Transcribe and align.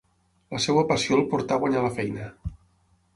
La 0.53 0.61
seva 0.63 0.83
passió 0.91 1.19
el 1.19 1.21
portà 1.33 1.57
a 1.57 1.63
guanyar 1.65 1.83
la 1.89 1.91
feina. 1.99 2.31